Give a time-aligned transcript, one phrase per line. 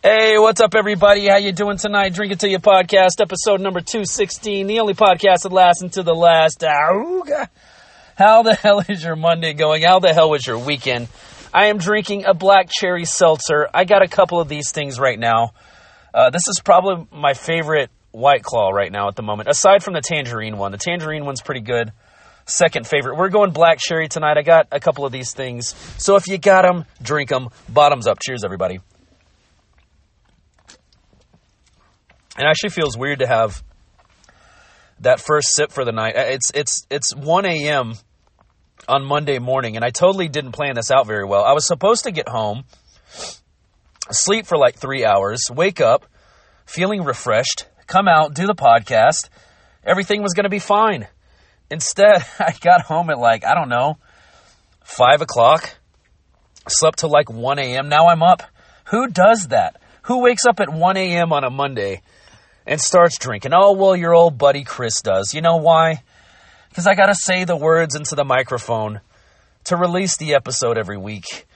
[0.00, 1.26] Hey, what's up, everybody?
[1.26, 2.14] How you doing tonight?
[2.14, 6.14] Drink It Till You podcast, episode number 216, the only podcast that lasts until the
[6.14, 6.62] last.
[6.62, 9.82] How the hell is your Monday going?
[9.82, 11.08] How the hell was your weekend?
[11.52, 13.68] I am drinking a black cherry seltzer.
[13.74, 15.50] I got a couple of these things right now.
[16.14, 19.94] Uh, this is probably my favorite White Claw right now at the moment, aside from
[19.94, 20.70] the tangerine one.
[20.70, 21.90] The tangerine one's pretty good.
[22.46, 23.16] Second favorite.
[23.16, 24.38] We're going black cherry tonight.
[24.38, 25.74] I got a couple of these things.
[25.98, 27.48] So if you got them, drink them.
[27.68, 28.20] Bottoms up.
[28.20, 28.78] Cheers, everybody.
[32.38, 33.64] It actually feels weird to have
[35.00, 36.14] that first sip for the night.
[36.16, 37.94] It's it's it's 1 a.m.
[38.86, 41.44] on Monday morning, and I totally didn't plan this out very well.
[41.44, 42.62] I was supposed to get home,
[44.12, 46.06] sleep for like three hours, wake up,
[46.64, 49.30] feeling refreshed, come out, do the podcast.
[49.84, 51.08] Everything was going to be fine.
[51.72, 53.98] Instead, I got home at like I don't know
[54.84, 55.74] five o'clock.
[56.68, 57.88] Slept till like 1 a.m.
[57.88, 58.42] Now I'm up.
[58.90, 59.80] Who does that?
[60.02, 61.32] Who wakes up at 1 a.m.
[61.32, 62.02] on a Monday
[62.68, 63.52] and starts drinking?
[63.54, 65.32] Oh, well, your old buddy Chris does.
[65.34, 66.02] You know why?
[66.68, 69.00] Because I got to say the words into the microphone
[69.64, 71.46] to release the episode every week.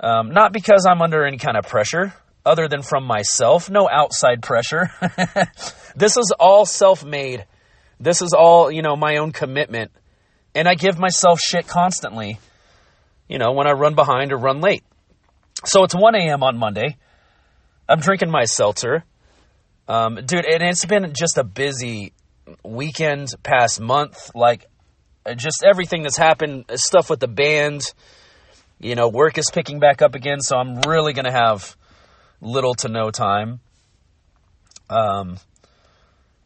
[0.00, 2.14] Um, not because I'm under any kind of pressure
[2.46, 4.90] other than from myself, no outside pressure.
[5.96, 7.44] this is all self made.
[8.00, 9.90] This is all, you know, my own commitment.
[10.54, 12.38] And I give myself shit constantly,
[13.28, 14.84] you know, when I run behind or run late.
[15.64, 16.42] So it's 1 a.m.
[16.42, 16.96] on Monday.
[17.88, 19.04] I'm drinking my seltzer.
[19.92, 22.14] Um, dude, and it's been just a busy
[22.64, 24.30] weekend, past month.
[24.34, 24.64] Like,
[25.26, 27.82] uh, just everything that's happened, uh, stuff with the band.
[28.80, 31.76] You know, work is picking back up again, so I'm really going to have
[32.40, 33.60] little to no time.
[34.88, 35.32] Um,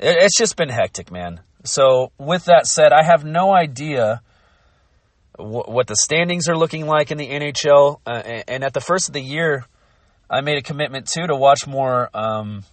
[0.01, 1.41] it, it's just been hectic, man.
[1.63, 4.23] So, with that said, I have no idea
[5.37, 8.01] wh- what the standings are looking like in the NHL.
[8.05, 9.67] Uh, and, and at the first of the year,
[10.29, 12.65] I made a commitment too to watch more um,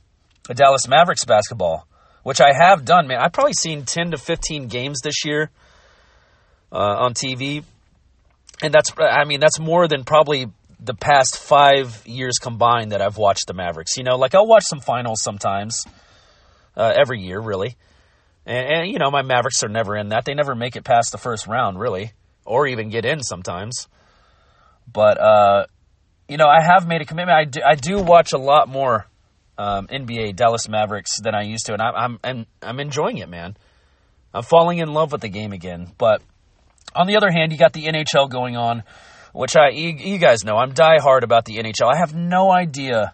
[0.50, 1.88] Dallas Mavericks basketball,
[2.24, 3.20] which I have done, man.
[3.20, 5.50] I've probably seen 10 to 15 games this year
[6.72, 7.64] uh, on TV.
[8.62, 10.48] And that's, I mean, that's more than probably
[10.80, 13.98] the past five years combined that I've watched the Mavericks.
[13.98, 15.86] You know, like I'll watch some finals sometimes,
[16.76, 17.76] uh, every year, really.
[18.46, 20.26] And, and, you know, my Mavericks are never in that.
[20.26, 22.12] They never make it past the first round, really,
[22.46, 23.88] or even get in sometimes.
[24.92, 25.66] But, uh,
[26.28, 27.38] you know, I have made a commitment.
[27.38, 29.08] I do, I do watch a lot more
[29.58, 33.30] um, NBA Dallas Mavericks than I used to, and I'm, I'm I'm I'm enjoying it,
[33.30, 33.56] man.
[34.34, 35.92] I'm falling in love with the game again.
[35.98, 36.22] But
[36.96, 38.84] on the other hand, you got the NHL going on,
[39.34, 41.94] which I you, you guys know I'm diehard about the NHL.
[41.94, 43.14] I have no idea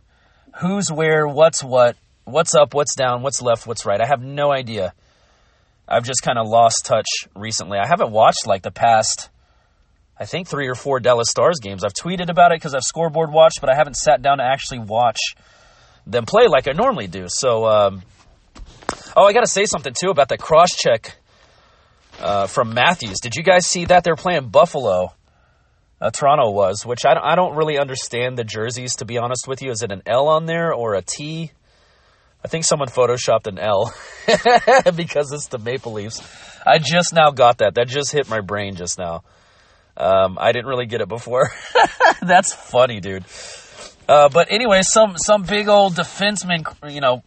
[0.59, 4.01] who's where, what's what, what's up, what's down, what's left, what's right.
[4.01, 4.93] I have no idea.
[5.87, 7.79] I've just kind of lost touch recently.
[7.79, 9.29] I haven't watched like the past.
[10.19, 11.83] I think three or four Dallas Stars games.
[11.83, 14.79] I've tweeted about it because I've scoreboard watched, but I haven't sat down to actually
[14.79, 15.19] watch
[16.09, 17.25] them play like I normally do.
[17.27, 18.03] So, um,
[19.15, 21.15] oh, I got to say something too about the cross check
[22.19, 23.19] uh, from Matthews.
[23.21, 25.13] Did you guys see that they're playing Buffalo?
[26.01, 29.47] Uh, Toronto was, which I don't, I don't really understand the jerseys to be honest
[29.47, 29.69] with you.
[29.71, 31.51] Is it an L on there or a T?
[32.43, 33.93] I think someone photoshopped an L
[34.95, 36.21] because it's the Maple Leafs.
[36.65, 37.75] I just now got that.
[37.75, 39.23] That just hit my brain just now.
[39.97, 41.51] Um, I didn't really get it before.
[42.21, 43.25] That's funny, dude.
[44.09, 47.21] Uh, but anyway, some some big old defenseman, you know,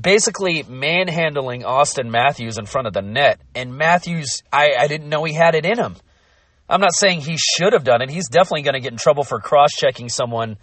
[0.00, 5.24] basically manhandling Austin Matthews in front of the net, and Matthews, I, I didn't know
[5.24, 5.96] he had it in him.
[6.68, 8.10] I'm not saying he should have done it.
[8.10, 10.56] He's definitely going to get in trouble for cross checking someone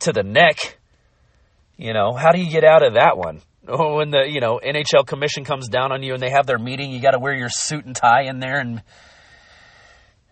[0.00, 0.78] to the neck.
[1.76, 3.42] You know, how do you get out of that one?
[3.68, 6.90] When the you know NHL commission comes down on you and they have their meeting,
[6.90, 8.82] you got to wear your suit and tie in there and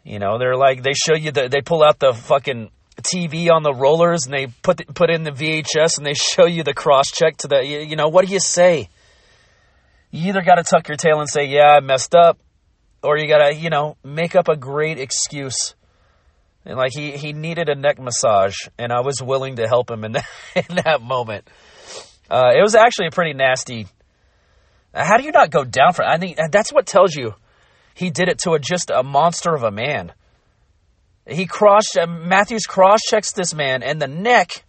[0.03, 2.71] you know, they're like they show you the they pull out the fucking
[3.03, 6.47] TV on the rollers and they put the, put in the VHS and they show
[6.47, 8.89] you the cross check to the you, you know what do you say?
[10.11, 12.39] You either got to tuck your tail and say, "Yeah, I messed up,"
[13.03, 15.75] or you got to, you know, make up a great excuse.
[16.65, 20.05] And like he he needed a neck massage and I was willing to help him
[20.05, 21.49] in that in that moment.
[22.31, 23.87] Uh, it was actually a pretty nasty
[24.95, 27.35] how do you not go down for I think that's what tells you
[27.95, 30.13] he did it to a, just a monster of a man.
[31.27, 34.65] He cross uh, Matthews cross checks this man and the neck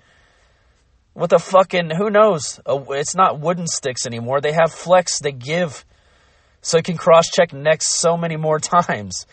[1.13, 2.59] with a fucking who knows?
[2.67, 4.41] It's not wooden sticks anymore.
[4.41, 5.19] They have flex.
[5.19, 5.85] They give,
[6.61, 9.25] so he can cross check necks so many more times.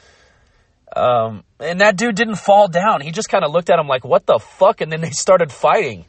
[0.95, 3.01] Um, and that dude didn't fall down.
[3.01, 5.53] He just kind of looked at him like, "What the fuck?" And then they started
[5.53, 6.07] fighting.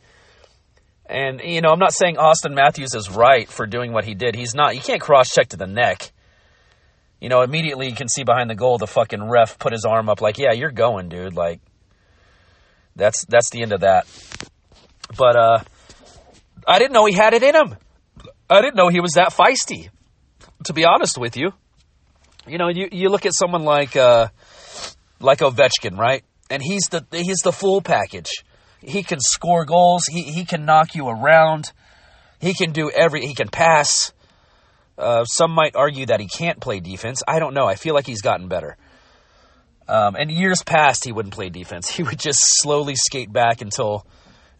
[1.06, 4.36] And you know, I'm not saying Austin Matthews is right for doing what he did.
[4.36, 4.76] He's not.
[4.76, 6.13] You can't cross check to the neck
[7.24, 10.10] you know, immediately you can see behind the goal the fucking ref put his arm
[10.10, 11.36] up like, yeah, you're going, dude.
[11.36, 11.62] Like,
[12.98, 14.06] that's that's the end of that.
[15.18, 15.60] But uh,
[16.68, 17.78] I didn't know he had it in him.
[18.50, 19.90] I didn't know he was that feisty.
[20.66, 21.54] To be honest with you,
[22.46, 24.28] you know, you, you look at someone like uh,
[25.22, 26.26] like Ovechkin, right?
[26.50, 28.44] And he's the he's the full package.
[28.82, 30.04] He can score goals.
[30.12, 31.72] He he can knock you around.
[32.42, 33.26] He can do every.
[33.26, 34.12] He can pass.
[34.98, 37.24] Uh, some might argue that he can't play defense.
[37.28, 37.66] I don't know.
[37.66, 38.78] I feel like he's gotten better.
[39.88, 41.90] Um, and years past, he wouldn't play defense.
[41.96, 44.06] He would just slowly skate back until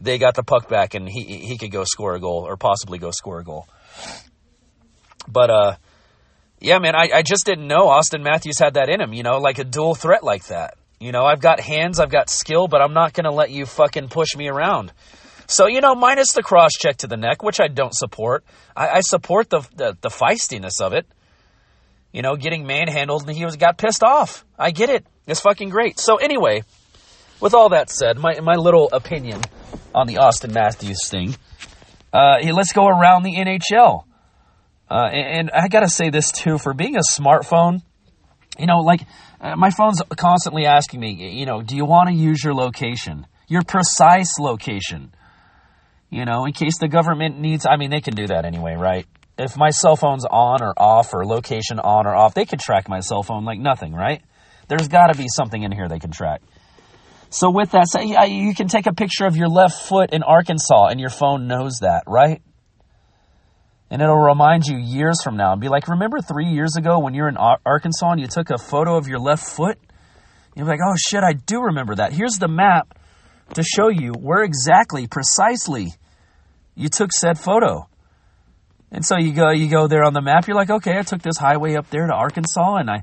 [0.00, 2.98] they got the puck back and he he could go score a goal or possibly
[2.98, 3.66] go score a goal.
[5.26, 5.76] But uh,
[6.60, 9.12] yeah, man, I, I just didn't know Austin Matthews had that in him.
[9.12, 10.74] You know, like a dual threat like that.
[11.00, 13.66] You know, I've got hands, I've got skill, but I'm not going to let you
[13.66, 14.92] fucking push me around.
[15.46, 18.44] So, you know, minus the cross check to the neck, which I don't support.
[18.76, 21.06] I, I support the, the, the feistiness of it.
[22.12, 24.44] You know, getting manhandled and he was got pissed off.
[24.58, 25.04] I get it.
[25.26, 25.98] It's fucking great.
[25.98, 26.62] So anyway,
[27.40, 29.40] with all that said, my my little opinion
[29.94, 31.36] on the Austin Matthews thing.
[32.12, 34.04] Uh, let's go around the NHL.
[34.88, 37.82] Uh, and, and, I gotta say this too, for being a smartphone,
[38.58, 39.00] you know, like
[39.40, 43.26] uh, my phone's constantly asking me, you know, do you want to use your location,
[43.48, 45.12] your precise location?
[46.14, 49.04] You know, in case the government needs, I mean, they can do that anyway, right?
[49.36, 52.88] If my cell phone's on or off or location on or off, they can track
[52.88, 54.22] my cell phone like nothing, right?
[54.68, 56.40] There's got to be something in here they can track.
[57.30, 60.86] So with that, say you can take a picture of your left foot in Arkansas
[60.86, 62.40] and your phone knows that, right?
[63.90, 67.14] And it'll remind you years from now and be like, remember three years ago when
[67.14, 69.80] you were in Arkansas and you took a photo of your left foot?
[70.54, 72.12] You're like, oh shit, I do remember that.
[72.12, 72.96] Here's the map
[73.54, 75.88] to show you where exactly, precisely,
[76.74, 77.88] you took said photo.
[78.90, 80.46] And so you go, you go there on the map.
[80.46, 83.02] You're like, okay, I took this highway up there to Arkansas, and I,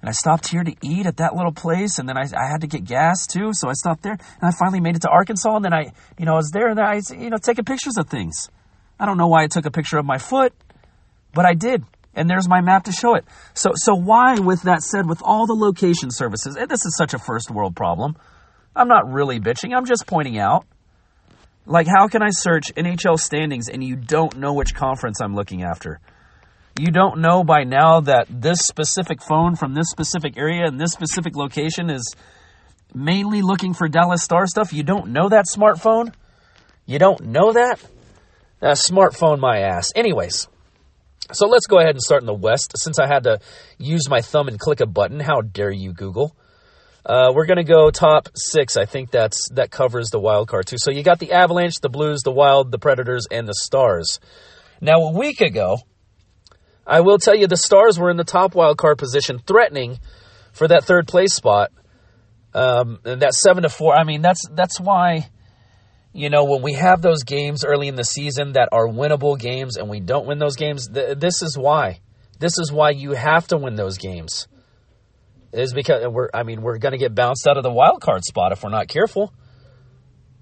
[0.00, 2.62] and I stopped here to eat at that little place, and then I, I had
[2.62, 5.56] to get gas too, so I stopped there, and I finally made it to Arkansas,
[5.56, 8.08] and then I, you know, I was there, and I, you know, taking pictures of
[8.08, 8.48] things.
[8.98, 10.54] I don't know why I took a picture of my foot,
[11.34, 11.84] but I did,
[12.14, 13.24] and there's my map to show it.
[13.54, 17.12] So, so why, with that said, with all the location services, and this is such
[17.12, 18.16] a first world problem.
[18.74, 19.76] I'm not really bitching.
[19.76, 20.64] I'm just pointing out
[21.68, 25.62] like, how can I search NHL standings and you don't know which conference I'm looking
[25.62, 26.00] after?
[26.78, 30.92] You don't know by now that this specific phone from this specific area and this
[30.92, 32.14] specific location is
[32.94, 34.72] mainly looking for Dallas Star stuff?
[34.72, 36.14] You don't know that smartphone?
[36.86, 37.80] You don't know that?
[38.62, 39.92] A smartphone, my ass.
[39.94, 40.48] Anyways,
[41.32, 42.72] so let's go ahead and start in the West.
[42.76, 43.40] Since I had to
[43.76, 46.34] use my thumb and click a button, how dare you, Google?
[47.08, 48.76] Uh, we're going to go top six.
[48.76, 50.76] I think that's that covers the wild card too.
[50.78, 54.20] So you got the Avalanche, the Blues, the Wild, the Predators, and the Stars.
[54.82, 55.78] Now a week ago,
[56.86, 59.98] I will tell you the Stars were in the top wild card position, threatening
[60.52, 61.72] for that third place spot.
[62.52, 63.94] Um, and that seven to four.
[63.94, 65.30] I mean, that's that's why.
[66.12, 69.76] You know, when we have those games early in the season that are winnable games
[69.76, 72.00] and we don't win those games, th- this is why.
[72.38, 74.48] This is why you have to win those games
[75.52, 78.24] is because we're I mean we're going to get bounced out of the wild card
[78.24, 79.32] spot if we're not careful.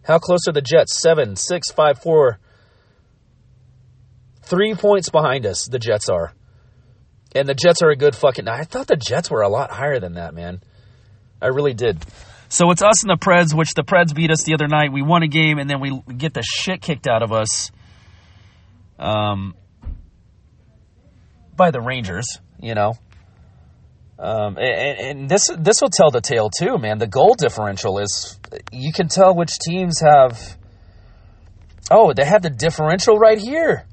[0.03, 1.01] How close are the Jets?
[1.01, 2.39] Seven, six, five, four,
[4.43, 5.67] three points behind us.
[5.67, 6.33] The Jets are,
[7.35, 8.49] and the Jets are a good fucking.
[8.49, 10.61] I thought the Jets were a lot higher than that, man.
[11.43, 12.05] I really did.
[12.49, 14.93] So it's us and the Preds, which the Preds beat us the other night.
[14.93, 17.73] We won a game, and then we get the shit kicked out of us.
[18.99, 19.55] Um,
[21.57, 22.95] by the Rangers, you know.
[24.19, 26.99] Um, and, and, this this will tell the tale too, man.
[26.99, 28.39] The goal differential is
[28.73, 30.57] you can tell which teams have.
[31.91, 33.87] Oh, they have the differential right here,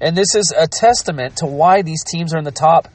[0.00, 2.86] and this is a testament to why these teams are in the top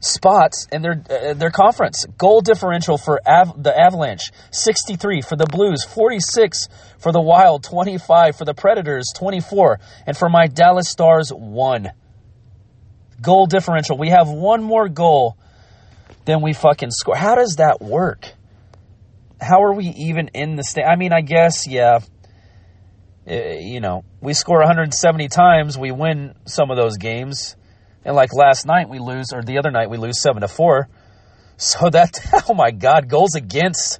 [0.00, 2.06] spots in their uh, their conference.
[2.16, 6.68] Goal differential for Av- the Avalanche, sixty three for the Blues, forty six
[6.98, 11.30] for the Wild, twenty five for the Predators, twenty four, and for my Dallas Stars,
[11.30, 11.90] one.
[13.20, 13.98] Goal differential.
[13.98, 15.36] We have one more goal
[16.26, 17.16] then we fucking score.
[17.16, 18.26] How does that work?
[19.40, 20.84] How are we even in the state?
[20.84, 22.00] I mean, I guess, yeah,
[23.26, 27.56] eh, you know, we score 170 times, we win some of those games.
[28.04, 30.88] And like last night we lose, or the other night we lose 7 to 4.
[31.58, 33.98] So that, oh my God, goals against.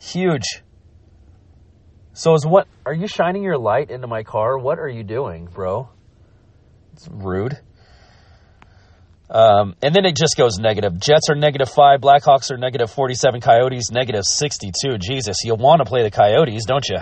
[0.00, 0.62] Huge.
[2.14, 4.56] So is what, are you shining your light into my car?
[4.56, 5.90] What are you doing, bro?
[6.94, 7.58] It's rude.
[9.30, 10.98] Um, and then it just goes negative.
[10.98, 12.00] Jets are negative five.
[12.00, 13.40] Blackhawks are negative 47.
[13.40, 14.98] Coyotes negative 62.
[14.98, 16.98] Jesus, you want to play the Coyotes, don't you?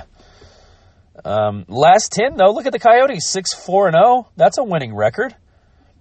[1.24, 4.28] Um, last 10, though, look at the Coyotes 6 4 and 0.
[4.36, 5.34] That's a winning record.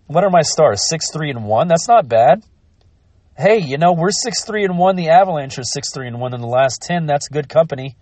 [0.08, 0.88] What are my stars?
[0.90, 1.68] 6 3 and 1.
[1.68, 2.44] That's not bad.
[3.38, 4.96] Hey, you know, we're 6 3 and 1.
[4.96, 7.08] The Avalanche are 6 3 and 1 in the last 10.
[7.08, 7.96] That's good company.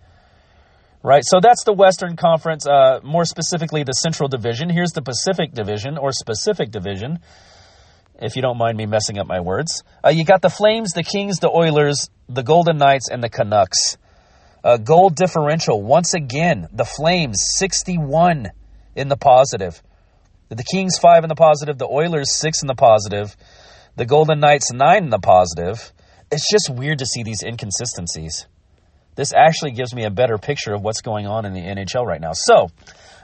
[1.02, 4.68] Right, so that's the Western Conference, uh, more specifically the Central Division.
[4.68, 7.20] Here's the Pacific Division, or Specific Division,
[8.20, 9.82] if you don't mind me messing up my words.
[10.04, 13.96] Uh, you got the Flames, the Kings, the Oilers, the Golden Knights, and the Canucks.
[14.62, 18.48] Uh, goal differential, once again, the Flames, 61
[18.94, 19.82] in the positive.
[20.50, 21.78] The Kings, 5 in the positive.
[21.78, 23.36] The Oilers, 6 in the positive.
[23.96, 25.92] The Golden Knights, 9 in the positive.
[26.30, 28.46] It's just weird to see these inconsistencies.
[29.14, 32.20] This actually gives me a better picture of what's going on in the NHL right
[32.20, 32.32] now.
[32.32, 32.68] So,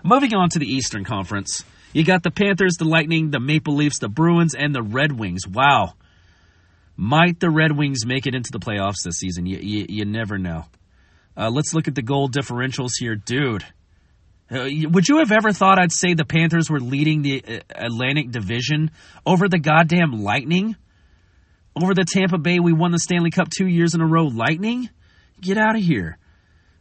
[0.03, 1.65] moving on to the Eastern Conference,
[1.97, 5.49] you got the Panthers, the Lightning, the Maple Leafs, the Bruins, and the Red Wings.
[5.49, 5.95] Wow.
[6.95, 9.47] Might the Red Wings make it into the playoffs this season?
[9.47, 10.67] You, you, you never know.
[11.39, 13.15] Uh, let's look at the goal differentials here.
[13.15, 13.65] Dude,
[14.51, 18.31] uh, would you have ever thought I'd say the Panthers were leading the uh, Atlantic
[18.31, 18.91] Division
[19.25, 20.77] over the goddamn Lightning?
[21.83, 24.91] Over the Tampa Bay, we won the Stanley Cup two years in a row, Lightning?
[25.41, 26.19] Get out of here.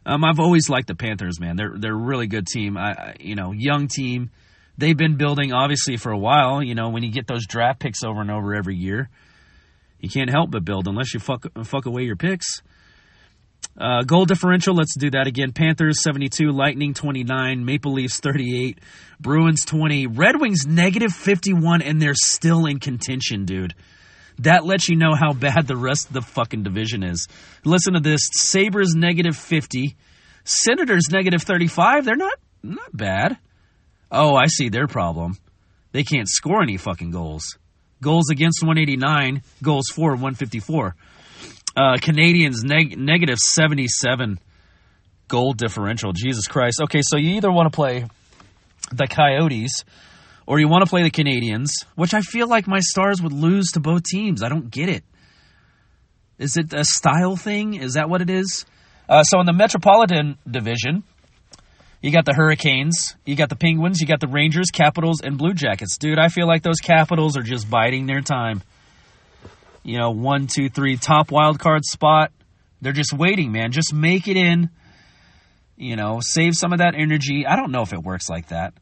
[0.04, 1.56] Um, I've always liked the Panthers, man.
[1.56, 2.76] They're they're a really good team.
[2.76, 4.30] I, I, you know, young team.
[4.78, 6.62] They've been building obviously for a while.
[6.62, 9.08] You know, when you get those draft picks over and over every year,
[10.00, 12.62] you can't help but build unless you fuck fuck away your picks.
[13.78, 15.52] Uh, goal differential, let's do that again.
[15.52, 18.78] Panthers 72, Lightning 29, Maple Leafs 38,
[19.20, 23.74] Bruins 20, Red Wings negative 51, and they're still in contention, dude.
[24.38, 27.26] That lets you know how bad the rest of the fucking division is.
[27.64, 29.94] Listen to this Sabres negative 50,
[30.44, 32.04] Senators negative 35.
[32.04, 33.38] They're not, not bad.
[34.10, 35.36] Oh, I see their problem.
[35.92, 37.58] They can't score any fucking goals.
[38.02, 40.94] Goals against 189, goals for 154.
[41.76, 44.38] Uh, Canadiens neg- negative 77
[45.28, 46.12] goal differential.
[46.12, 46.80] Jesus Christ.
[46.84, 48.06] Okay, so you either want to play
[48.92, 49.84] the Coyotes
[50.46, 53.72] or you want to play the Canadiens, which I feel like my Stars would lose
[53.72, 54.42] to both teams.
[54.42, 55.04] I don't get it.
[56.38, 57.74] Is it a style thing?
[57.74, 58.64] Is that what it is?
[59.08, 61.02] Uh, so in the Metropolitan Division,
[62.00, 65.54] you got the Hurricanes, you got the Penguins, you got the Rangers, Capitals, and Blue
[65.54, 65.98] Jackets.
[65.98, 68.62] Dude, I feel like those Capitals are just biding their time.
[69.82, 72.32] You know, one, two, three, top wild card spot.
[72.80, 73.72] They're just waiting, man.
[73.72, 74.70] Just make it in.
[75.76, 77.46] You know, save some of that energy.
[77.46, 78.74] I don't know if it works like that.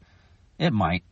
[0.57, 1.03] It might.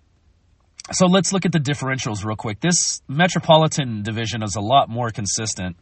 [0.91, 2.60] So let's look at the differentials real quick.
[2.60, 5.77] This Metropolitan Division is a lot more consistent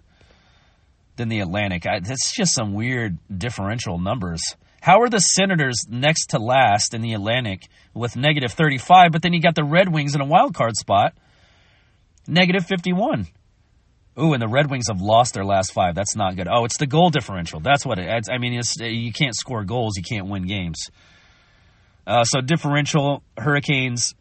[1.16, 1.86] than the Atlantic.
[1.88, 4.42] I, it's just some weird differential numbers.
[4.82, 9.32] How are the Senators next to last in the Atlantic with negative 35, but then
[9.32, 11.14] you got the Red Wings in a wild card spot,
[12.28, 13.28] negative 51?
[14.20, 15.94] Ooh, and the Red Wings have lost their last five.
[15.94, 16.48] That's not good.
[16.52, 17.60] Oh, it's the goal differential.
[17.60, 18.26] That's what it.
[18.30, 20.90] I mean, you can't score goals, you can't win games.
[22.08, 24.16] Uh, so differential Hurricanes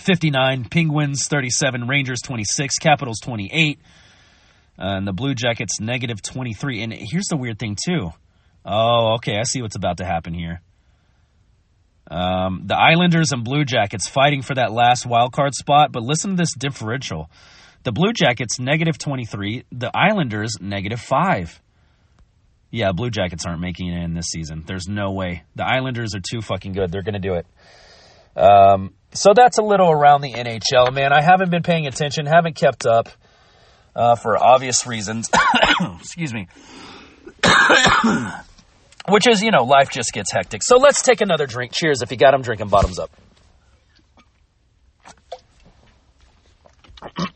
[0.00, 3.78] 59, Penguins 37, Rangers 26, Capitals 28,
[4.78, 6.82] uh, and the Blue Jackets negative 23.
[6.82, 8.12] And here's the weird thing, too.
[8.64, 10.60] Oh, okay, I see what's about to happen here.
[12.10, 16.32] Um, the Islanders and Blue Jackets fighting for that last wild card spot, but listen
[16.32, 17.30] to this differential.
[17.84, 21.60] The Blue Jackets negative 23, the Islanders negative 5.
[22.70, 24.64] Yeah, Blue Jackets aren't making it in this season.
[24.66, 25.42] There's no way.
[25.56, 26.92] The Islanders are too fucking good.
[26.92, 27.46] They're going to do it.
[28.36, 31.12] Um, so that's a little around the NHL, man.
[31.12, 33.08] I haven't been paying attention, haven't kept up
[33.94, 35.28] uh, for obvious reasons.
[36.00, 36.48] Excuse me.
[39.08, 40.62] Which is, you know, life just gets hectic.
[40.62, 41.72] So let's take another drink.
[41.72, 42.02] Cheers.
[42.02, 43.10] If you got them drinking, bottoms up.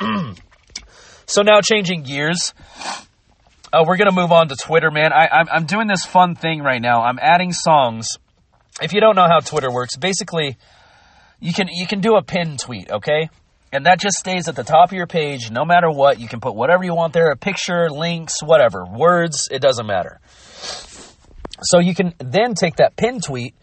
[1.27, 2.55] so now changing gears.
[3.73, 5.13] Uh, we're to move on to Twitter, man.
[5.13, 7.03] I, I'm, I'm doing this fun thing right now.
[7.03, 8.19] I'm adding songs.
[8.81, 10.57] If you don't know how Twitter works, basically
[11.41, 13.29] you can you can do a pin tweet, okay?
[13.73, 16.21] And that just stays at the top of your page no matter what.
[16.21, 20.21] You can put whatever you want there, a picture, links, whatever, words, it doesn't matter.
[21.63, 23.55] So you can then take that pin tweet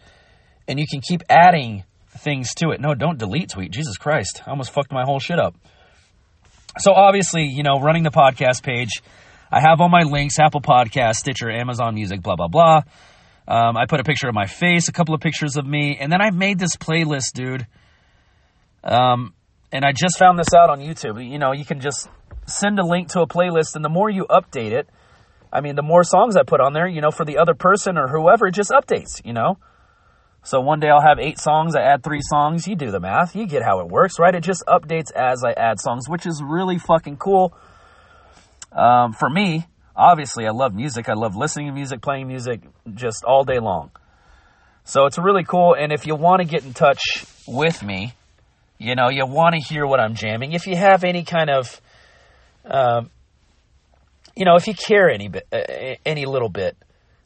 [0.66, 1.84] and you can keep adding
[2.18, 2.80] things to it.
[2.80, 3.70] No, don't delete tweet.
[3.70, 4.42] Jesus Christ.
[4.46, 5.54] I almost fucked my whole shit up.
[6.78, 8.90] So obviously, you know, running the podcast page,
[9.50, 12.82] I have all my links, Apple Podcast, Stitcher, Amazon Music, blah, blah, blah.
[13.46, 16.10] Um, I put a picture of my face, a couple of pictures of me, and
[16.10, 17.66] then I made this playlist, dude.
[18.82, 19.34] Um,
[19.70, 21.24] and I just found this out on YouTube.
[21.24, 22.08] You know, you can just
[22.46, 24.88] send a link to a playlist, and the more you update it,
[25.54, 27.96] I mean, the more songs I put on there, you know, for the other person
[27.96, 29.58] or whoever, it just updates, you know?
[30.42, 32.66] So one day I'll have eight songs, I add three songs.
[32.66, 34.34] You do the math, you get how it works, right?
[34.34, 37.56] It just updates as I add songs, which is really fucking cool
[38.72, 41.08] um, for me obviously I love music.
[41.08, 42.60] I love listening to music, playing music
[42.94, 43.90] just all day long.
[44.84, 45.74] So it's really cool.
[45.74, 48.12] And if you want to get in touch with me,
[48.78, 50.52] you know, you want to hear what I'm jamming.
[50.52, 51.80] If you have any kind of,
[52.64, 53.10] um,
[54.36, 56.76] you know, if you care any bit, uh, any little bit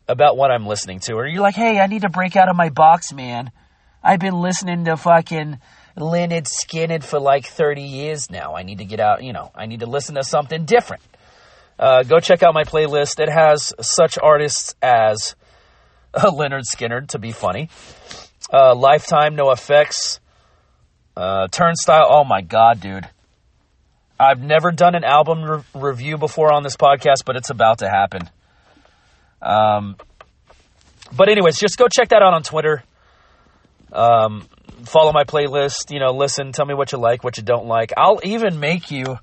[0.07, 2.57] about what I'm listening to, or you're like, hey, I need to break out of
[2.57, 3.51] my box, man.
[4.03, 5.59] I've been listening to fucking
[5.97, 8.55] Lynyrd Skynyrd for like 30 years now.
[8.55, 11.03] I need to get out, you know, I need to listen to something different.
[11.79, 13.21] Uh, go check out my playlist.
[13.21, 15.37] It has such artists as
[16.15, 17.69] uh, Lynyrd Skynyrd, to be funny,
[18.53, 20.21] uh, Lifetime, NOFX,
[21.17, 22.07] uh, Turnstile.
[22.09, 23.09] Oh my god, dude.
[24.19, 27.89] I've never done an album re- review before on this podcast, but it's about to
[27.89, 28.29] happen.
[29.41, 29.97] Um,
[31.15, 32.83] but anyways, just go check that out on Twitter.
[33.93, 34.47] Um,
[34.85, 35.93] follow my playlist.
[35.93, 37.93] You know, listen, tell me what you like, what you don't like.
[37.97, 39.19] I'll even make you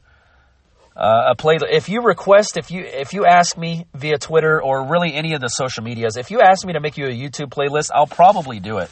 [0.96, 1.72] uh, a playlist.
[1.72, 5.42] If you request, if you if you ask me via Twitter or really any of
[5.42, 8.60] the social medias, if you ask me to make you a YouTube playlist, I'll probably
[8.60, 8.90] do it.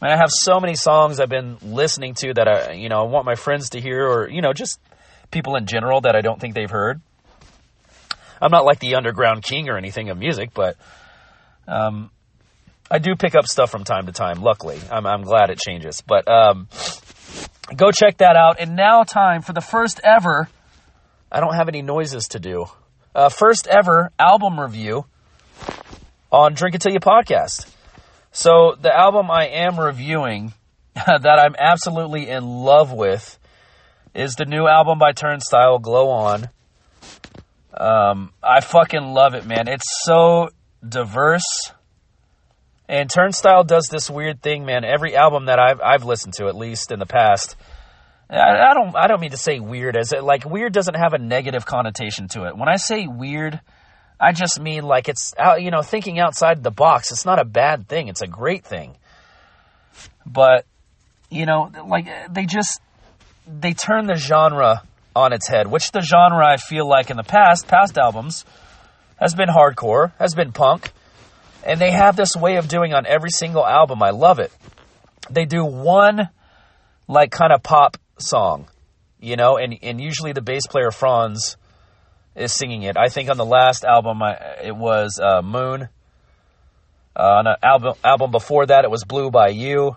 [0.00, 3.00] I, mean, I have so many songs I've been listening to that I you know
[3.00, 4.78] I want my friends to hear, or you know just
[5.30, 7.00] people in general that I don't think they've heard.
[8.40, 10.76] I'm not like the underground king or anything of music, but
[11.66, 12.10] um,
[12.90, 14.42] I do pick up stuff from time to time.
[14.42, 16.02] Luckily, I'm, I'm glad it changes.
[16.06, 16.68] But um,
[17.74, 18.60] go check that out.
[18.60, 20.48] And now, time for the first ever.
[21.32, 22.66] I don't have any noises to do.
[23.14, 25.06] Uh, first ever album review
[26.30, 27.72] on Drink It Till You podcast.
[28.30, 30.52] So the album I am reviewing
[30.94, 33.38] that I'm absolutely in love with
[34.16, 36.48] is the new album by Turnstile, Glow On.
[37.74, 39.68] Um, I fucking love it, man.
[39.68, 40.48] It's so
[40.86, 41.72] diverse.
[42.88, 44.84] And Turnstile does this weird thing, man.
[44.84, 47.56] Every album that I've I've listened to, at least in the past,
[48.30, 51.12] I, I don't I don't mean to say weird as it like weird doesn't have
[51.12, 52.56] a negative connotation to it.
[52.56, 53.60] When I say weird,
[54.18, 57.10] I just mean like it's out, you know, thinking outside the box.
[57.10, 58.08] It's not a bad thing.
[58.08, 58.96] It's a great thing.
[60.24, 60.64] But
[61.28, 62.80] you know, like they just
[63.46, 64.82] they turn the genre
[65.14, 68.44] on its head, which the genre I feel like in the past, past albums,
[69.16, 70.92] has been hardcore, has been punk,
[71.64, 74.02] and they have this way of doing on every single album.
[74.02, 74.52] I love it.
[75.30, 76.28] They do one,
[77.08, 78.68] like, kind of pop song,
[79.18, 81.56] you know, and, and usually the bass player Franz
[82.34, 82.96] is singing it.
[82.96, 85.88] I think on the last album, I, it was uh, Moon.
[87.18, 89.96] Uh, on an album album before that, it was Blue by You,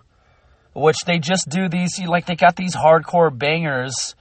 [0.80, 4.14] which they just do these like they got these hardcore bangers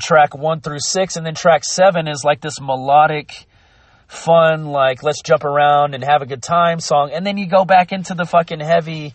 [0.00, 3.46] track one through six, and then track seven is like this melodic,
[4.08, 7.64] fun, like let's jump around and have a good time song, and then you go
[7.64, 9.14] back into the fucking heavy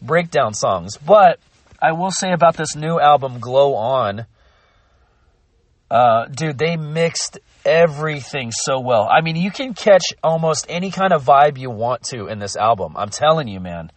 [0.00, 0.96] breakdown songs.
[0.96, 1.38] But
[1.80, 4.26] I will say about this new album, Glow On,
[5.90, 9.08] uh, dude, they mixed everything so well.
[9.10, 12.56] I mean, you can catch almost any kind of vibe you want to in this
[12.56, 12.94] album.
[12.96, 13.90] I'm telling you, man.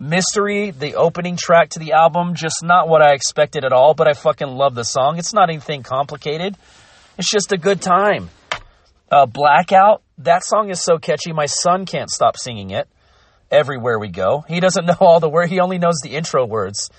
[0.00, 4.06] Mystery, the opening track to the album, just not what I expected at all, but
[4.06, 5.18] I fucking love the song.
[5.18, 6.56] It's not anything complicated.
[7.18, 8.28] It's just a good time.
[9.10, 12.88] Uh, Blackout, that song is so catchy, my son can't stop singing it
[13.50, 14.44] everywhere we go.
[14.46, 16.90] He doesn't know all the words, he only knows the intro words.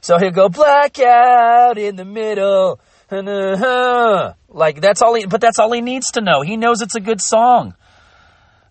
[0.00, 2.80] So he'll go, Blackout in the middle.
[4.48, 6.40] Like, that's all he, but that's all he needs to know.
[6.40, 7.74] He knows it's a good song.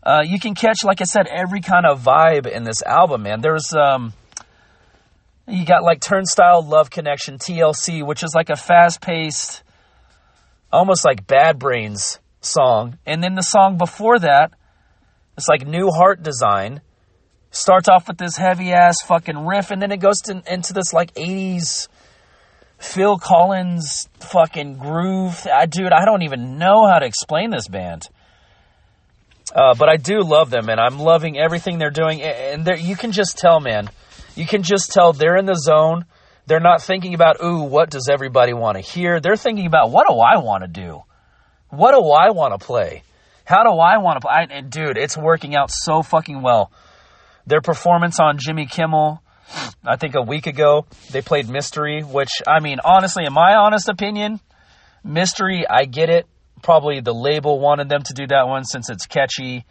[0.05, 3.41] Uh, you can catch, like I said, every kind of vibe in this album, man.
[3.41, 4.13] There's, um,
[5.47, 9.63] you got like Turnstile Love Connection, TLC, which is like a fast paced,
[10.71, 12.99] almost like Bad Brains song.
[13.05, 14.51] And then the song before that,
[15.37, 16.81] it's like New Heart Design.
[17.49, 20.91] Starts off with this heavy ass fucking riff, and then it goes to, into this
[20.93, 21.87] like 80s
[22.77, 25.47] Phil Collins fucking groove.
[25.51, 28.09] I, dude, I don't even know how to explain this band.
[29.55, 32.21] Uh, but I do love them, and I'm loving everything they're doing.
[32.21, 33.89] And you can just tell, man,
[34.35, 36.05] you can just tell they're in the zone.
[36.45, 39.21] They're not thinking about, ooh, what does everybody want to hear?
[39.21, 41.03] They're thinking about, what do I want to do?
[41.69, 43.03] What do I want to play?
[43.45, 44.47] How do I want to play?
[44.49, 46.71] and dude, it's working out so fucking well.
[47.47, 49.21] Their performance on Jimmy Kimmel,
[49.85, 53.87] I think a week ago, they played Mystery, which, I mean, honestly, in my honest
[53.87, 54.39] opinion,
[55.03, 56.27] Mystery, I get it
[56.61, 59.65] probably the label wanted them to do that one since it's catchy.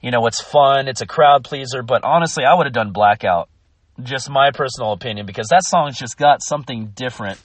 [0.00, 3.48] You know, it's fun, it's a crowd pleaser, but honestly, I would have done Blackout.
[4.02, 7.38] Just my personal opinion, because that song's just got something different.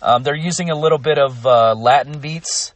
[0.00, 2.72] Um, they're using a little bit of uh, Latin beats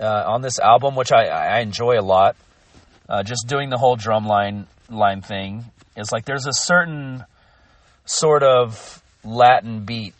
[0.00, 2.36] uh, on this album, which I, I enjoy a lot.
[3.08, 5.64] Uh, just doing the whole drum line line thing
[5.96, 7.24] is like there's a certain
[8.04, 10.14] sort of Latin beat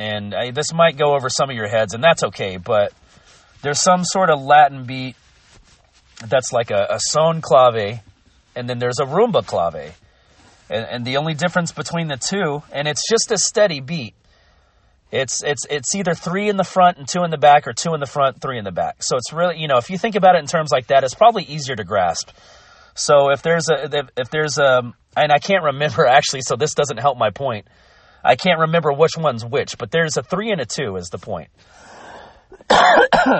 [0.00, 2.56] and I, this might go over some of your heads, and that's okay.
[2.56, 2.94] But
[3.60, 5.14] there's some sort of Latin beat
[6.26, 8.00] that's like a, a son clave,
[8.56, 9.94] and then there's a rumba clave,
[10.70, 14.14] and, and the only difference between the two, and it's just a steady beat,
[15.12, 17.92] It's it's it's either three in the front and two in the back, or two
[17.92, 19.02] in the front, three in the back.
[19.02, 21.14] So it's really you know if you think about it in terms like that, it's
[21.14, 22.30] probably easier to grasp.
[22.94, 26.72] So if there's a if, if there's a and I can't remember actually, so this
[26.72, 27.66] doesn't help my point.
[28.22, 31.18] I can't remember which one's which, but there's a three and a two is the
[31.18, 31.50] point.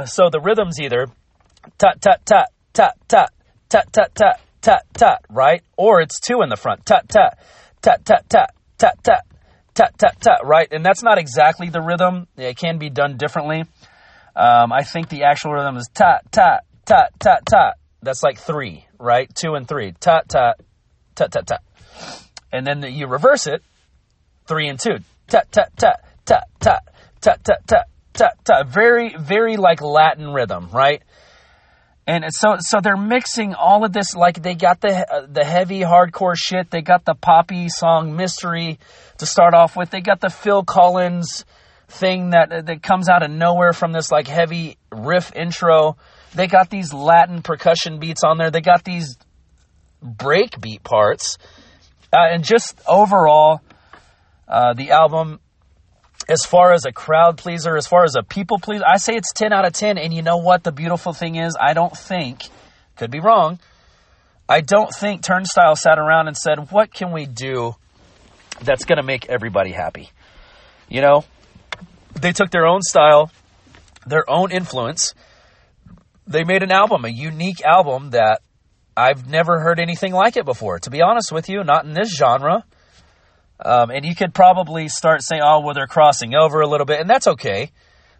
[0.06, 1.06] so the rhythm's either
[1.78, 3.30] tut tut tut tut tut
[3.68, 7.38] tut tut tut tut tut right, or it's two in the front tut tut
[7.82, 9.22] tut tut tut tut tut
[9.74, 12.26] tut tut tut right, and that's not exactly the rhythm.
[12.36, 13.64] It can be done differently.
[14.34, 17.74] Um, I think the actual rhythm is tut tut tut tut tut.
[18.02, 19.32] That's like three, right?
[19.34, 19.92] Two and three.
[19.92, 20.60] Tut tut
[21.14, 21.62] tut tut tut.
[22.52, 23.62] And then you reverse it
[24.50, 24.98] three and two.
[25.28, 26.82] Tut, tut, tut, tut, tut,
[27.20, 28.66] tut, tut, tut, tut, tut.
[28.66, 31.02] Very, very like Latin rhythm, right?
[32.06, 34.16] And so, so they're mixing all of this.
[34.16, 36.68] Like they got the uh, the heavy hardcore shit.
[36.68, 38.80] They got the poppy song "Mystery"
[39.18, 39.90] to start off with.
[39.90, 41.44] They got the Phil Collins
[41.86, 45.96] thing that that comes out of nowhere from this like heavy riff intro.
[46.34, 48.50] They got these Latin percussion beats on there.
[48.50, 49.16] They got these
[50.02, 51.38] break beat parts,
[52.12, 53.60] uh, and just overall,
[54.50, 55.38] uh, the album,
[56.28, 59.32] as far as a crowd pleaser, as far as a people pleaser, I say it's
[59.32, 59.96] 10 out of 10.
[59.96, 60.64] And you know what?
[60.64, 62.42] The beautiful thing is, I don't think,
[62.96, 63.60] could be wrong,
[64.48, 67.76] I don't think Turnstile sat around and said, what can we do
[68.60, 70.10] that's going to make everybody happy?
[70.88, 71.24] You know,
[72.20, 73.30] they took their own style,
[74.04, 75.14] their own influence.
[76.26, 78.40] They made an album, a unique album that
[78.96, 80.80] I've never heard anything like it before.
[80.80, 82.64] To be honest with you, not in this genre.
[83.62, 87.00] Um, and you could probably start saying, "Oh, well, they're crossing over a little bit,"
[87.00, 87.70] and that's okay.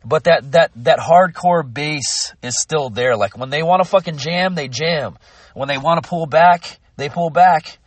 [0.05, 3.17] But that that that hardcore bass is still there.
[3.17, 5.17] Like when they want to fucking jam, they jam.
[5.55, 7.79] When they want to pull back, they pull back.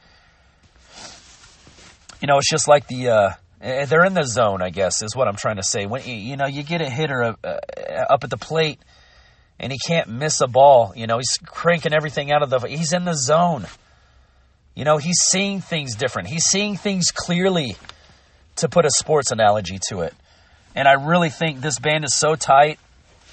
[2.21, 4.61] You know, it's just like the uh, they're in the zone.
[4.61, 5.85] I guess is what I'm trying to say.
[5.85, 7.57] When you, you know you get a hitter uh,
[8.09, 8.79] up at the plate
[9.59, 10.93] and he can't miss a ball.
[10.95, 12.59] You know, he's cranking everything out of the.
[12.67, 13.65] He's in the zone.
[14.75, 16.29] You know, he's seeing things different.
[16.29, 17.75] He's seeing things clearly,
[18.57, 20.13] to put a sports analogy to it.
[20.75, 22.79] And I really think this band is so tight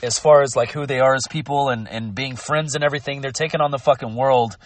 [0.02, 3.20] as far as like who they are as people and, and being friends and everything.
[3.20, 4.56] They're taking on the fucking world.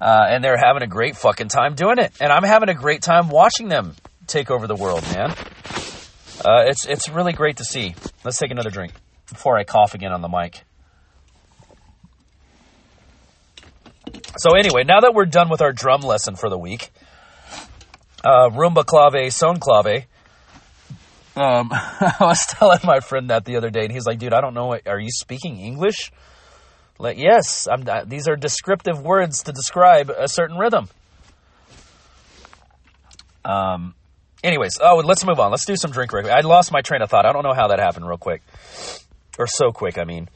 [0.00, 2.12] Uh, and they're having a great fucking time doing it.
[2.20, 3.94] And I'm having a great time watching them
[4.26, 5.30] take over the world, man.
[6.44, 7.94] Uh, it's it's really great to see.
[8.22, 8.92] Let's take another drink
[9.30, 10.62] before I cough again on the mic.
[14.36, 16.90] So anyway, now that we're done with our drum lesson for the week,
[18.24, 20.06] uh, rumba clave, son clave.
[21.36, 24.40] Um, I was telling my friend that the other day, and he's like, "Dude, I
[24.40, 24.66] don't know.
[24.66, 26.12] What, are you speaking English?"
[26.98, 30.88] Like, yes, I'm, these are descriptive words to describe a certain rhythm.
[33.44, 33.94] Um.
[34.42, 35.50] Anyways, oh, let's move on.
[35.50, 36.12] Let's do some drink.
[36.12, 37.24] I lost my train of thought.
[37.24, 38.42] I don't know how that happened, real quick,
[39.38, 39.98] or so quick.
[39.98, 40.28] I mean.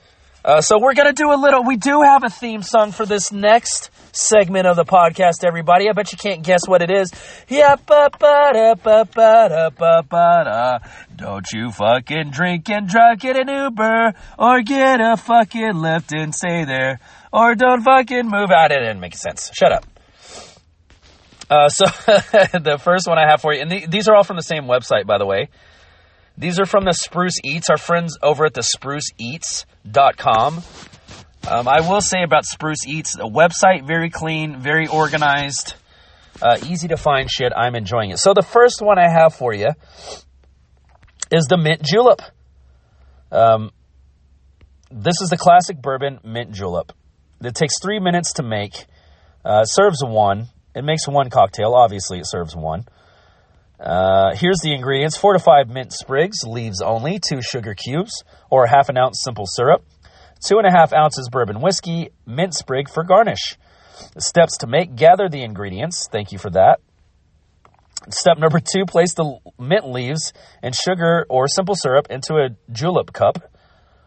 [0.48, 1.62] Uh, so we're gonna do a little.
[1.62, 5.44] We do have a theme song for this next segment of the podcast.
[5.44, 7.12] Everybody, I bet you can't guess what it is.
[7.48, 10.78] Yeah, ba ba da ba ba da ba ba da.
[11.14, 16.34] Don't you fucking drink and drive, get an Uber or get a fucking Lyft and
[16.34, 16.98] stay there,
[17.30, 18.72] or don't fucking move out.
[18.72, 19.50] It didn't make sense.
[19.52, 19.84] Shut up.
[21.50, 24.36] Uh, so the first one I have for you, and the, these are all from
[24.36, 25.50] the same website, by the way.
[26.38, 30.62] These are from the Spruce Eats, our friends over at the spruceeats.com.
[31.48, 35.74] Um, I will say about Spruce Eats, a website very clean, very organized,
[36.40, 37.52] uh, easy to find shit.
[37.56, 38.18] I'm enjoying it.
[38.18, 39.70] So the first one I have for you
[41.32, 42.22] is the Mint Julep.
[43.32, 43.72] Um,
[44.92, 46.92] this is the classic bourbon mint julep.
[47.42, 48.86] It takes three minutes to make.
[49.44, 50.50] Uh, serves one.
[50.74, 51.74] It makes one cocktail.
[51.74, 52.84] Obviously, it serves one.
[53.80, 58.66] Uh, here's the ingredients four to five mint sprigs, leaves only, two sugar cubes, or
[58.66, 59.84] half an ounce simple syrup,
[60.44, 63.56] two and a half ounces bourbon whiskey, mint sprig for garnish.
[64.18, 66.08] Steps to make gather the ingredients.
[66.10, 66.80] Thank you for that.
[68.10, 73.12] Step number two place the mint leaves and sugar or simple syrup into a julep
[73.12, 73.52] cup.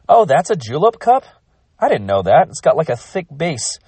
[0.10, 1.24] Oh, that's a julep cup?
[1.80, 2.48] I didn't know that.
[2.50, 3.80] It's got like a thick base.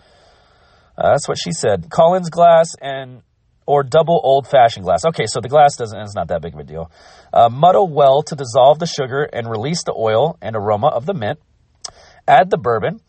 [0.98, 1.89] Uh, that's what she said.
[1.89, 3.22] Collins glass and
[3.65, 5.06] or double old fashioned glass.
[5.06, 6.91] Okay, so the glass doesn't, it's not that big of a deal.
[7.32, 11.13] Uh, muddle well to dissolve the sugar and release the oil and aroma of the
[11.13, 11.39] mint.
[12.28, 13.02] Add the bourbon.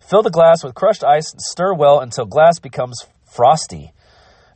[0.00, 3.92] Fill the glass with crushed ice and stir well until glass becomes frosty.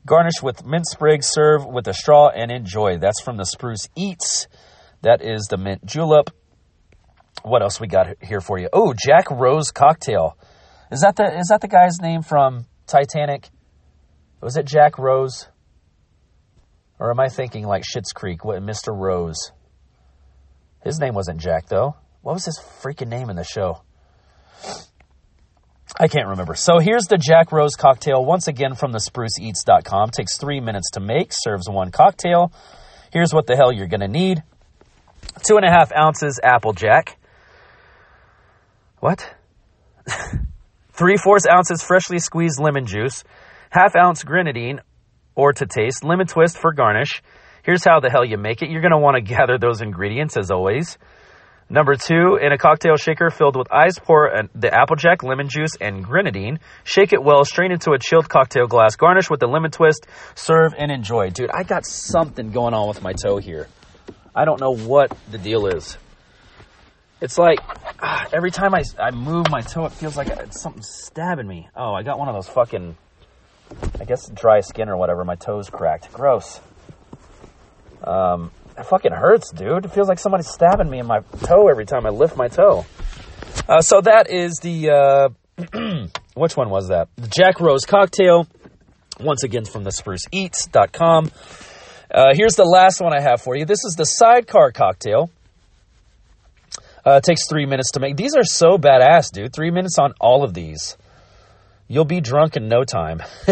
[0.07, 2.99] Garnish with mint sprigs, serve with a straw, and enjoy.
[2.99, 4.47] That's from the Spruce Eats.
[5.03, 6.31] That is the mint julep.
[7.43, 8.69] What else we got here for you?
[8.73, 10.37] Oh, Jack Rose cocktail.
[10.91, 13.49] Is that the is that the guy's name from Titanic?
[14.41, 15.49] Was it Jack Rose?
[16.99, 18.45] Or am I thinking like Schitt's Creek?
[18.45, 18.97] What Mr.
[18.97, 19.53] Rose?
[20.83, 21.97] His name wasn't Jack, though.
[22.23, 23.83] What was his freaking name in the show?
[25.99, 26.55] I can't remember.
[26.55, 30.11] So here's the Jack Rose cocktail, once again from the spruceeats.com.
[30.11, 32.53] Takes three minutes to make, serves one cocktail.
[33.13, 34.43] Here's what the hell you're going to need
[35.47, 37.19] two and a half ounces Applejack.
[38.99, 39.35] What?
[40.93, 43.25] Three fourths ounces freshly squeezed lemon juice,
[43.71, 44.81] half ounce grenadine
[45.35, 47.23] or to taste, lemon twist for garnish.
[47.63, 48.71] Here's how the hell you make it.
[48.71, 50.99] You're going to want to gather those ingredients as always.
[51.73, 56.05] Number two, in a cocktail shaker filled with ice, pour the applejack, lemon juice, and
[56.05, 56.59] grenadine.
[56.83, 58.97] Shake it well, strain into a chilled cocktail glass.
[58.97, 60.07] Garnish with the lemon twist.
[60.35, 61.31] Serve and enjoy.
[61.31, 63.69] Dude, I got something going on with my toe here.
[64.35, 65.97] I don't know what the deal is.
[67.21, 67.61] It's like
[68.03, 71.69] ah, every time I, I move my toe, it feels like it's something stabbing me.
[71.77, 72.97] Oh, I got one of those fucking,
[74.01, 75.25] I guess dry skin or whatever.
[75.25, 76.13] My toe's cracked.
[76.13, 76.61] Gross.
[78.03, 79.85] Um, it fucking hurts, dude.
[79.85, 82.87] It feels like somebody's stabbing me in my toe every time I lift my toe.
[83.69, 87.09] Uh, so that is the, uh, which one was that?
[87.17, 88.47] The Jack Rose cocktail.
[89.19, 91.31] Once again from the spruceeats.com.
[92.13, 93.67] Uh, here's the last one I have for you.
[93.67, 95.31] This is the sidecar cocktail.
[97.07, 98.17] Uh, it takes three minutes to make.
[98.17, 99.53] These are so badass, dude.
[99.53, 100.97] Three minutes on all of these.
[101.91, 103.21] You'll be drunk in no time.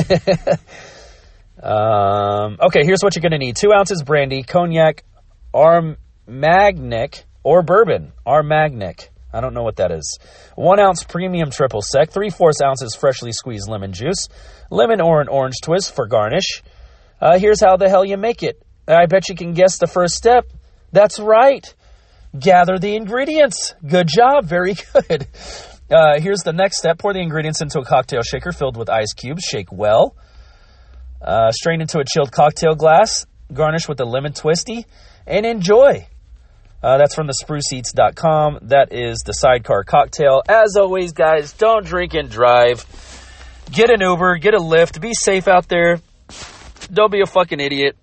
[1.61, 5.03] um, okay, here's what you're going to need two ounces brandy, cognac,
[5.53, 8.13] Armagnac or bourbon.
[8.25, 9.11] Armagnac.
[9.33, 10.21] I don't know what that is.
[10.55, 14.29] One ounce premium triple sec, three fourths ounces freshly squeezed lemon juice,
[14.71, 16.63] lemon or an orange twist for garnish.
[17.21, 18.63] Uh, here's how the hell you make it.
[18.87, 20.47] I bet you can guess the first step.
[20.93, 21.67] That's right.
[22.39, 23.75] Gather the ingredients.
[23.85, 24.45] Good job.
[24.45, 25.27] Very good.
[25.91, 26.99] Uh, here's the next step.
[26.99, 29.43] Pour the ingredients into a cocktail shaker filled with ice cubes.
[29.43, 30.17] Shake well.
[31.21, 33.27] Uh, strain into a chilled cocktail glass.
[33.53, 34.87] Garnish with a lemon twisty
[35.27, 36.07] and enjoy.
[36.83, 38.59] Uh, that's from the spruceeats.com.
[38.63, 40.43] That is the sidecar cocktail.
[40.49, 42.85] As always, guys, don't drink and drive.
[43.71, 46.01] Get an Uber, get a Lyft, be safe out there.
[46.93, 47.97] Don't be a fucking idiot.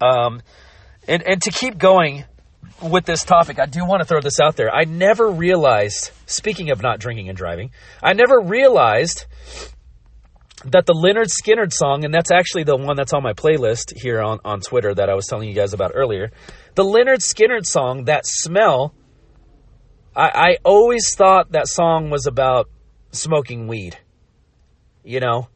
[0.00, 0.42] Um,
[1.06, 2.24] and, and to keep going
[2.82, 4.74] with this topic, I do want to throw this out there.
[4.74, 7.70] I never realized, speaking of not drinking and driving,
[8.02, 9.26] I never realized
[10.64, 14.20] that the Lynyrd Skynyrd song, and that's actually the one that's on my playlist here
[14.20, 16.30] on, on Twitter that I was telling you guys about earlier.
[16.74, 18.94] The Lynyrd Skynyrd song, That Smell,
[20.14, 22.68] I, I always thought that song was about
[23.12, 23.98] smoking weed.
[25.04, 25.48] You know?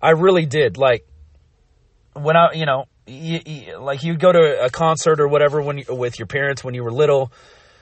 [0.00, 0.76] I really did.
[0.76, 1.04] Like,
[2.14, 5.78] when I, you know, you, you, like you'd go to a concert or whatever when
[5.78, 7.32] you, with your parents when you were little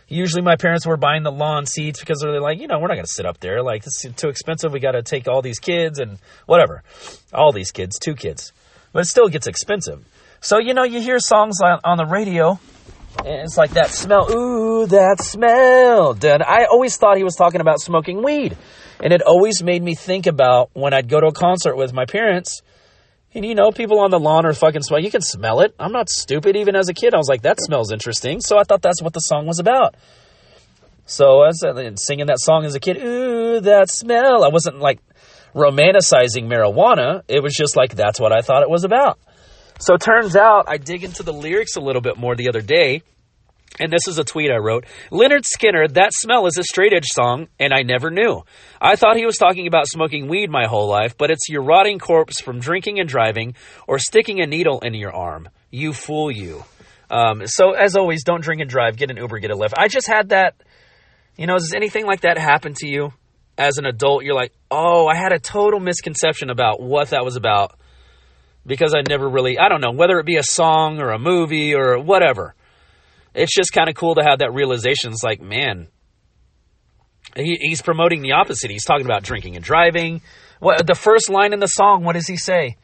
[0.09, 2.95] Usually my parents were buying the lawn seats because they're like, you know, we're not
[2.95, 3.61] going to sit up there.
[3.61, 4.73] Like, is too expensive.
[4.73, 6.85] We got to take all these kids and whatever.
[7.35, 8.53] All these kids, two kids.
[8.93, 10.05] But it still gets expensive.
[10.41, 12.61] So, you know, you hear songs on, on the radio
[13.19, 14.31] and it's like that smell.
[14.31, 16.17] Ooh, that smell.
[16.23, 18.57] And I always thought he was talking about smoking weed.
[19.01, 22.05] And it always made me think about when I'd go to a concert with my
[22.05, 22.62] parents
[23.37, 24.99] and you know, people on the lawn are fucking smell.
[24.99, 25.75] You can smell it.
[25.79, 26.57] I'm not stupid.
[26.57, 28.40] Even as a kid, I was like, that smells interesting.
[28.40, 29.94] So I thought that's what the song was about.
[31.05, 31.62] So as
[31.96, 34.42] singing that song as a kid, ooh, that smell.
[34.42, 35.01] I wasn't like
[35.55, 37.22] romanticizing marijuana.
[37.29, 39.18] It was just like that's what I thought it was about.
[39.81, 42.62] So it turns out I dig into the lyrics a little bit more the other
[42.62, 43.03] day
[43.79, 44.87] and this is a tweet I wrote.
[45.11, 48.43] Lynyrd Skynyrd, That Smell is a straight edge song, and I never knew.
[48.81, 51.99] I thought he was talking about smoking weed my whole life, but it's your rotting
[51.99, 53.55] corpse from drinking and driving
[53.87, 55.49] or sticking a needle in your arm.
[55.71, 56.65] You fool you.
[57.11, 58.97] Um, so, as always, don't drink and drive.
[58.97, 59.75] Get an Uber, get a Lyft.
[59.77, 60.55] I just had that.
[61.37, 63.12] You know, does anything like that happen to you
[63.59, 64.25] as an adult?
[64.25, 67.79] You're like, oh, I had a total misconception about what that was about
[68.65, 71.75] because I never really, I don't know, whether it be a song or a movie
[71.75, 72.55] or whatever
[73.37, 75.12] it's just kind of cool to have that realization.
[75.12, 75.88] It's like, man,
[77.37, 78.70] he, he's promoting the opposite.
[78.70, 80.22] He's talking about drinking and driving.
[80.59, 82.03] What the first line in the song?
[82.03, 82.77] What does he say?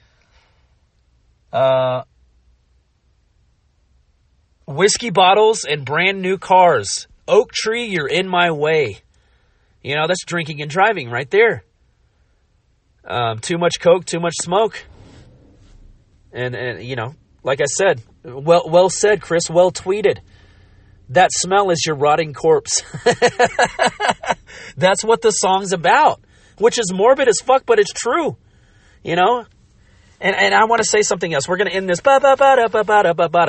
[1.52, 2.02] Uh,
[4.66, 7.08] whiskey bottles and brand new cars.
[7.26, 8.98] Oak tree, you're in my way.
[9.82, 11.64] You know that's drinking and driving right there.
[13.04, 14.84] Um, too much coke, too much smoke,
[16.32, 19.50] and and you know, like I said, well well said, Chris.
[19.50, 20.18] Well tweeted.
[21.12, 22.82] That smell is your rotting corpse.
[24.76, 26.20] That's what the song's about,
[26.56, 28.38] which is morbid as fuck, but it's true.
[29.02, 29.44] You know?
[30.22, 31.46] And, and I want to say something else.
[31.46, 32.00] We're going to end this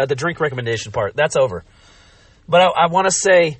[0.09, 1.15] the drink recommendation part.
[1.15, 1.63] That's over.
[2.49, 3.59] But I, I want to say,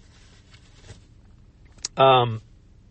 [1.96, 2.42] um,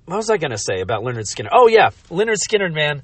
[0.07, 1.51] what was I going to say about Lynyrd Skynyrd?
[1.53, 3.03] Oh yeah, Lynyrd Skynyrd, man.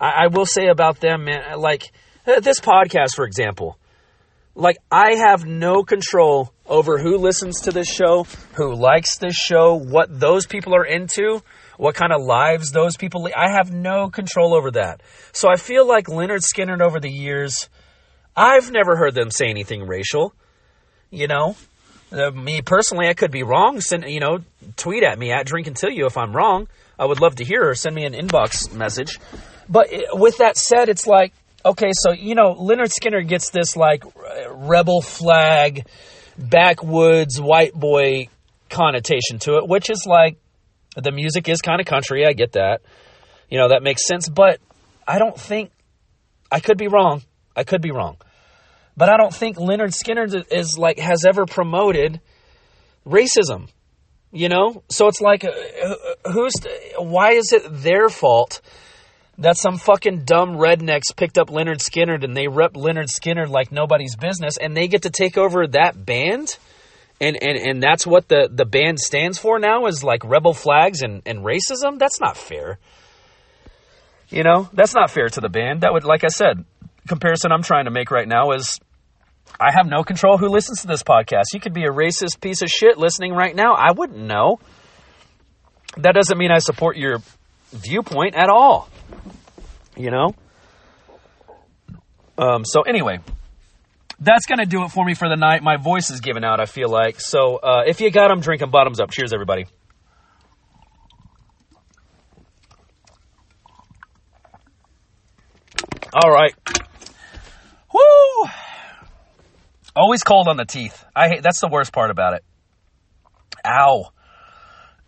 [0.00, 1.60] I, I will say about them, man.
[1.60, 1.92] Like
[2.24, 3.78] this podcast, for example.
[4.56, 9.74] Like I have no control over who listens to this show, who likes this show,
[9.74, 11.42] what those people are into,
[11.76, 13.34] what kind of lives those people lead.
[13.34, 15.02] I have no control over that.
[15.32, 17.68] So I feel like Lynyrd Skynyrd over the years,
[18.36, 20.34] I've never heard them say anything racial.
[21.10, 21.56] You know,
[22.10, 23.80] uh, me personally, I could be wrong.
[23.80, 24.38] Send you know,
[24.76, 26.68] tweet at me at Drink Until You if I'm wrong.
[26.98, 29.18] I would love to hear or send me an inbox message.
[29.68, 31.32] But with that said, it's like
[31.64, 34.04] okay, so you know, Lynyrd Skynyrd gets this like
[34.50, 35.86] rebel flag,
[36.38, 38.28] backwoods white boy
[38.68, 40.36] connotation to it, which is like
[40.96, 42.26] the music is kind of country.
[42.26, 42.82] I get that.
[43.48, 44.60] You know, that makes sense, but
[45.06, 45.70] I don't think
[46.50, 47.22] I could be wrong.
[47.56, 48.16] I could be wrong.
[48.96, 52.20] But I don't think Lynyrd Skynyrd is like has ever promoted
[53.06, 53.68] racism.
[54.32, 54.82] You know?
[54.88, 55.94] So it's like uh,
[56.32, 56.54] who's
[56.98, 58.60] why is it their fault
[59.38, 63.72] that some fucking dumb rednecks picked up Lynyrd Skynyrd and they rep Lynyrd Skynyrd like
[63.72, 66.56] nobody's business and they get to take over that band?
[67.20, 71.02] and and and that's what the the band stands for now is like rebel flags
[71.02, 71.98] and and racism?
[71.98, 72.78] That's not fair.
[74.30, 74.68] You know?
[74.72, 75.82] That's not fair to the band.
[75.82, 76.64] That would like i said
[77.06, 78.80] comparison i'm trying to make right now is
[79.60, 81.44] i have no control who listens to this podcast.
[81.52, 83.74] You could be a racist piece of shit listening right now.
[83.74, 84.58] I wouldn't know.
[85.98, 87.18] That doesn't mean i support your
[87.72, 88.88] viewpoint at all
[89.96, 90.34] you know
[92.36, 93.18] um, so anyway
[94.20, 95.62] that's going to do it for me for the night.
[95.62, 97.20] My voice is giving out, I feel like.
[97.20, 99.10] So uh, if you got them, drinking bottoms up.
[99.10, 99.66] Cheers, everybody.
[106.14, 106.54] All right.
[107.92, 108.48] Woo!
[109.96, 111.04] Always cold on the teeth.
[111.14, 112.44] I hate that's the worst part about it.
[113.66, 114.10] Ow.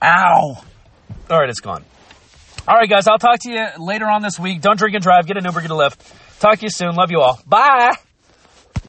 [0.02, 0.64] Ow.
[1.30, 1.84] All right, it's gone.
[2.68, 4.60] All right, guys, I'll talk to you later on this week.
[4.60, 5.26] Don't drink and drive.
[5.26, 6.40] Get an Uber, get a Lyft.
[6.40, 6.96] Talk to you soon.
[6.96, 7.40] Love you all.
[7.46, 7.92] Bye.